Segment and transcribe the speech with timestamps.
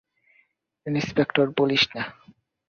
[0.85, 2.03] Inspector বলিস না।